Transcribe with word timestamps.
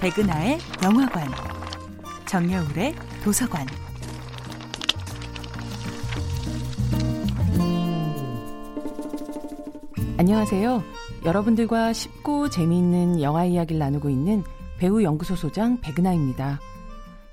백은하의 0.00 0.58
영화관, 0.82 1.28
정여울의 2.26 2.94
도서관. 3.22 3.66
안녕하세요. 10.18 10.82
여러분들과 11.24 11.92
쉽고 11.92 12.50
재미있는 12.50 13.22
영화 13.22 13.44
이야기를 13.44 13.78
나누고 13.78 14.10
있는 14.10 14.42
배우 14.78 15.02
연구소 15.02 15.36
소장 15.36 15.80
백은하입니다. 15.80 16.58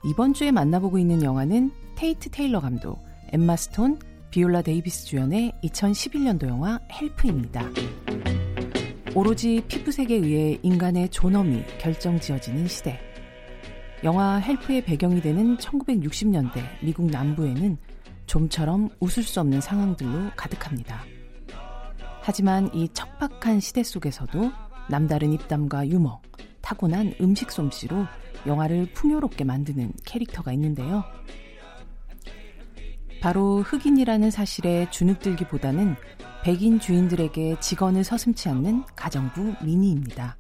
이번 0.06 0.34
주에 0.34 0.52
만나보고 0.52 1.00
있는 1.00 1.24
영화는 1.24 1.72
테이트 1.96 2.30
테일러 2.30 2.62
감독, 2.62 3.00
엠마 3.34 3.56
스톤, 3.56 3.98
비올라 4.30 4.62
데이비스 4.62 5.06
주연의 5.08 5.54
2011년도 5.64 6.48
영화 6.48 6.80
헬프입니다. 6.92 7.64
오로지 9.16 9.64
피부색에 9.68 10.14
의해 10.14 10.60
인간의 10.62 11.10
존엄이 11.10 11.64
결정 11.80 12.20
지어지는 12.20 12.68
시대. 12.68 13.00
영화 14.04 14.38
헬프의 14.38 14.84
배경이 14.84 15.20
되는 15.22 15.58
1960년대 15.58 16.62
미국 16.84 17.10
남부에는 17.10 17.78
좀처럼 18.28 18.90
웃을 19.00 19.24
수 19.24 19.40
없는 19.40 19.62
상황들로 19.62 20.30
가득합니다. 20.36 21.04
하지만 22.22 22.70
이 22.76 22.88
척박한 22.94 23.60
시대 23.60 23.82
속에서도 23.82 24.52
남다른 24.90 25.34
입담과 25.34 25.88
유머, 25.88 26.22
타고난 26.62 27.16
음식 27.20 27.52
솜씨로 27.52 28.06
영화를 28.46 28.92
풍요롭게 28.94 29.44
만드는 29.44 29.92
캐릭터가 30.06 30.54
있는데요. 30.54 31.04
바로 33.22 33.62
흑인이라는 33.62 34.32
사실에 34.32 34.90
주눅들기보다는 34.92 35.96
백인 36.44 36.80
주인들에게 36.80 37.60
직원을 37.60 38.04
서슴치 38.04 38.48
않는 38.50 38.84
가정부 38.96 39.54
미니입니다. 39.64 40.38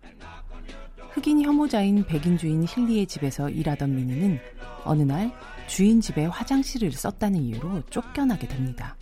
흑인 1.12 1.42
혐오자인 1.42 2.06
백인 2.06 2.38
주인 2.38 2.66
힐리의 2.66 3.08
집에서 3.08 3.50
일하던 3.50 3.95
미니는 3.95 4.40
어느 4.86 5.03
날 5.03 5.34
주인 5.68 6.00
집에 6.00 6.26
화장실을 6.26 6.92
썼다는 6.92 7.42
이유로 7.42 7.84
쫓겨나게 7.90 8.48
됩니다. 8.48 8.96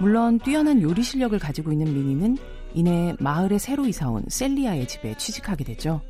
물론 0.00 0.38
뛰어난 0.38 0.80
요리 0.80 1.02
실력을 1.02 1.36
가지고 1.38 1.72
있는 1.72 1.92
미니는 1.92 2.38
이내 2.74 3.14
마을에 3.18 3.58
새로 3.58 3.86
이사온 3.86 4.24
셀리아의 4.28 4.86
집에 4.86 5.16
취직하게 5.16 5.64
되죠. 5.64 6.00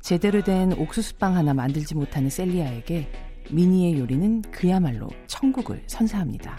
제대로 0.00 0.42
된 0.42 0.72
옥수수빵 0.72 1.36
하나 1.36 1.52
만들지 1.52 1.94
못하는 1.94 2.30
셀리아에게 2.30 3.27
미니의 3.50 3.98
요리는 3.98 4.42
그야말로 4.50 5.08
천국을 5.26 5.82
선사합니다. 5.86 6.56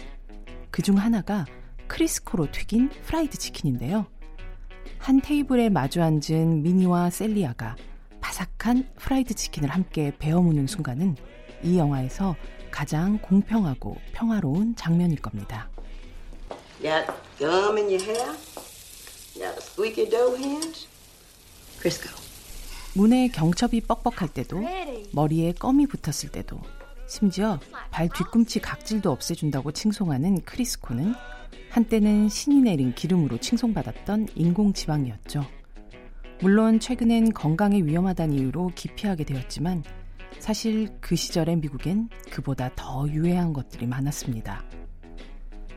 그 0.71 0.81
중 0.81 0.97
하나가 0.97 1.45
크리스코로 1.87 2.51
튀긴 2.51 2.89
프라이드 3.05 3.37
치킨인데요. 3.37 4.05
한 4.97 5.21
테이블에 5.21 5.69
마주 5.69 6.01
앉은 6.01 6.61
미니와 6.63 7.09
셀리아가 7.09 7.75
바삭한 8.21 8.89
프라이드 8.97 9.33
치킨을 9.33 9.69
함께 9.69 10.13
베어 10.19 10.41
무는 10.41 10.67
순간은 10.67 11.15
이 11.63 11.77
영화에서 11.77 12.35
가장 12.71 13.17
공평하고 13.19 13.97
평화로운 14.13 14.75
장면일 14.75 15.21
겁니다. 15.21 15.69
Got 16.81 17.07
gum 17.37 17.77
in 17.77 17.87
your 17.89 18.03
hair? 18.03 18.35
Got 19.33 19.55
a 19.55 19.61
squeaky 19.61 20.09
door 20.09 20.37
hinge? 20.37 20.87
Crisco. 21.79 22.09
문에 22.93 23.27
경첩이 23.29 23.81
뻑뻑할 23.81 24.29
때도 24.29 24.61
머리에 25.11 25.53
껌이 25.53 25.87
붙었을 25.87 26.29
때도 26.31 26.59
심지어 27.09 27.59
발 27.89 28.07
뒤꿈치 28.07 28.59
각질도 28.59 29.11
없애준다고 29.11 29.71
칭송하는 29.71 30.41
크리스코는 30.41 31.15
한때는 31.71 32.29
신이 32.29 32.61
내린 32.61 32.93
기름으로 32.93 33.39
칭송받았던 33.39 34.27
인공지방이었죠. 34.35 35.43
물론 36.39 36.79
최근엔 36.79 37.33
건강에 37.33 37.81
위험하다는 37.81 38.35
이유로 38.35 38.71
기피하게 38.75 39.23
되었지만 39.23 39.83
사실 40.37 40.89
그 41.01 41.15
시절의 41.15 41.57
미국엔 41.57 42.09
그보다 42.29 42.69
더 42.75 43.07
유해한 43.09 43.53
것들이 43.53 43.87
많았습니다. 43.87 44.63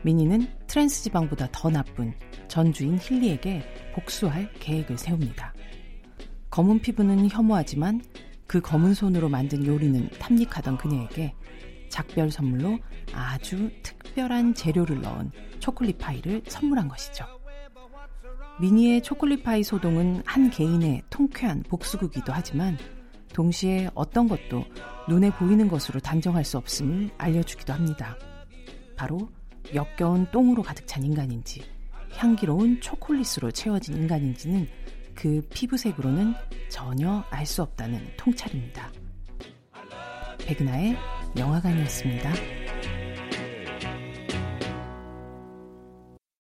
미니는 0.03 0.47
트랜스 0.67 1.01
지방보다 1.01 1.49
더 1.51 1.71
나쁜 1.71 2.13
전 2.47 2.71
주인 2.71 2.99
힐리에게 2.99 3.63
복수할 3.95 4.53
계획을 4.59 4.99
세웁니다. 4.99 5.55
검은 6.51 6.81
피부는 6.81 7.27
혐오하지만 7.29 8.01
그 8.47 8.61
검은 8.61 8.93
손으로 8.93 9.29
만든 9.29 9.65
요리는 9.65 10.09
탐닉하던 10.19 10.77
그녀에게 10.77 11.33
작별 11.89 12.31
선물로 12.31 12.79
아주 13.13 13.69
특별한 13.83 14.55
재료를 14.55 15.01
넣은 15.01 15.31
초콜릿 15.59 15.97
파이를 15.99 16.41
선물한 16.47 16.87
것이죠. 16.87 17.25
미니의 18.59 19.01
초콜릿 19.01 19.43
파이 19.43 19.63
소동은 19.63 20.23
한 20.25 20.49
개인의 20.49 21.03
통쾌한 21.09 21.63
복수극이기도 21.63 22.31
하지만 22.31 22.77
동시에 23.33 23.89
어떤 23.95 24.27
것도 24.27 24.65
눈에 25.09 25.31
보이는 25.31 25.67
것으로 25.67 25.99
단정할 25.99 26.45
수 26.45 26.57
없음을 26.57 27.09
알려주기도 27.17 27.73
합니다. 27.73 28.17
바로 28.95 29.29
역겨운 29.73 30.27
똥으로 30.31 30.61
가득 30.61 30.87
찬 30.87 31.03
인간인지 31.03 31.63
향기로운 32.15 32.79
초콜릿으로 32.79 33.51
채워진 33.51 33.95
인간인지는 33.97 34.67
그 35.15 35.41
피부색으로는 35.53 36.33
전혀 36.69 37.23
알 37.29 37.45
수 37.45 37.61
없다는 37.61 38.01
통찰입니다. 38.17 38.89
백은하의 40.45 40.97
영화관이었습니다. 41.37 42.62